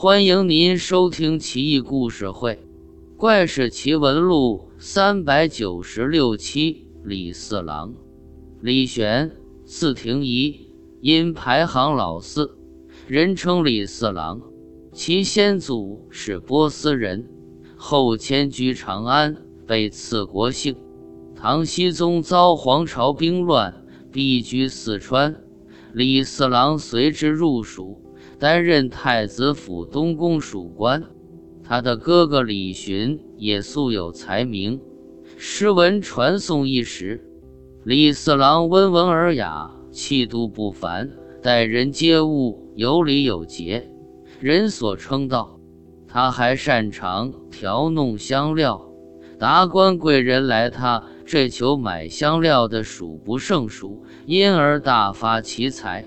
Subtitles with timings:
[0.00, 2.54] 欢迎您收听《奇异故事会·
[3.16, 6.86] 怪事奇闻录》三百九十六期。
[7.02, 7.92] 李四郎，
[8.60, 9.32] 李玄，
[9.64, 10.68] 字廷仪，
[11.00, 12.56] 因排行老四，
[13.08, 14.40] 人称李四郎。
[14.92, 17.28] 其先祖是波斯人，
[17.76, 19.36] 后迁居长安，
[19.66, 20.76] 被赐国姓。
[21.34, 25.42] 唐僖宗遭黄巢兵乱，避居四川，
[25.92, 28.00] 李四郎随之入蜀。
[28.38, 31.02] 担任太子府东宫属官，
[31.64, 34.80] 他的哥哥李寻也素有才名，
[35.36, 37.24] 诗文传颂一时。
[37.84, 41.10] 李四郎温文尔雅，气度不凡，
[41.42, 43.90] 待人接物有礼有节，
[44.40, 45.58] 人所称道。
[46.06, 48.88] 他还擅长调弄香料，
[49.38, 56.04] 达官贵人来他这求买香料的数不胜数，因而大发奇财。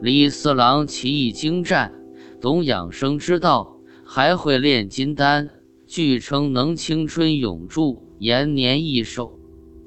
[0.00, 1.92] 李四郎棋艺精湛，
[2.40, 5.50] 懂养生之道，还会炼金丹，
[5.88, 9.40] 据称能青春永驻、延年益寿。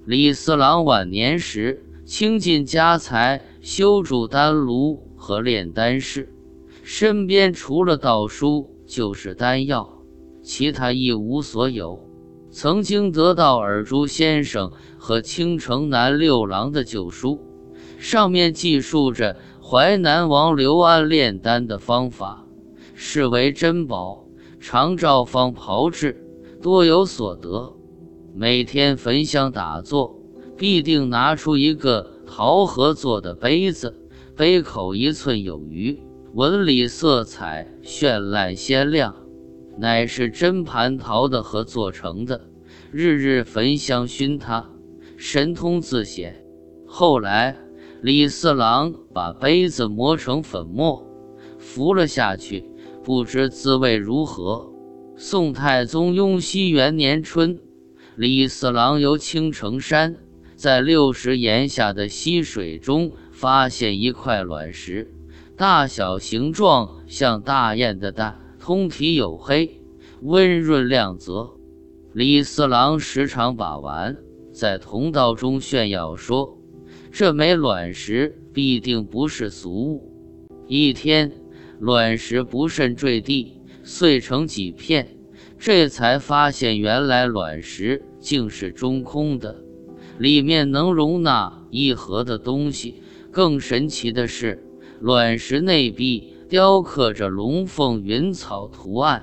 [0.06, 6.28] 李四郎晚年时倾尽家财修筑丹炉和炼丹室，
[6.84, 10.04] 身边除了道书就是丹药，
[10.44, 12.06] 其他一无所有。
[12.50, 17.40] 曾经得到尔朱先生和青城南六郎的旧书，
[17.98, 19.38] 上面记述着。
[19.72, 22.46] 淮南王刘安炼丹的方法，
[22.94, 24.26] 视为珍宝，
[24.60, 26.22] 常照方炮制，
[26.62, 27.74] 多有所得。
[28.36, 30.20] 每天焚香打坐，
[30.58, 33.98] 必定拿出一个桃核做的杯子，
[34.36, 35.98] 杯口一寸有余，
[36.34, 39.16] 纹理色彩绚烂鲜亮，
[39.78, 42.42] 乃是真蟠桃的核做成的。
[42.92, 44.70] 日日焚香熏它，
[45.16, 46.44] 神通自显。
[46.86, 47.56] 后来。
[48.02, 51.06] 李四郎把杯子磨成粉末，
[51.60, 52.68] 服了下去，
[53.04, 54.72] 不知滋味如何。
[55.16, 57.60] 宋太宗雍熙元年春，
[58.16, 60.16] 李四郎游青城山，
[60.56, 65.14] 在六十岩下的溪水中发现一块卵石，
[65.56, 69.80] 大小形状像大雁的蛋，通体黝黑，
[70.24, 71.52] 温润亮泽。
[72.14, 74.18] 李四郎时常把玩，
[74.52, 76.58] 在同道中炫耀说。
[77.12, 80.10] 这枚卵石必定不是俗物。
[80.66, 81.30] 一天，
[81.78, 85.18] 卵石不慎坠地，碎成几片，
[85.60, 89.62] 这才发现原来卵石竟是中空的，
[90.20, 93.04] 里面能容纳一盒的东西。
[93.30, 94.64] 更神奇的是，
[95.02, 99.22] 卵石内壁雕刻着龙凤云草图案，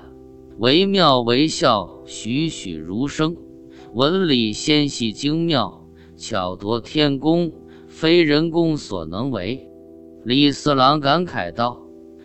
[0.59, 3.35] 惟妙惟肖，栩栩如生，
[3.95, 7.51] 纹理纤细精妙，巧夺天工。
[7.99, 9.69] 非人工所能为，
[10.23, 11.81] 李四郎感慨道：“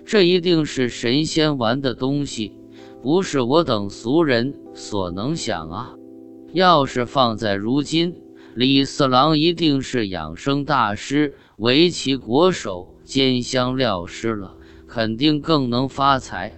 [0.07, 2.53] 这一定是神仙玩的东西，
[3.03, 5.97] 不是我等俗人所能想啊！
[6.53, 8.15] 要是放在如今，
[8.55, 14.55] 李四郎一定是养生大师、围棋国手兼香料师了，
[14.87, 16.53] 肯定更能发财。”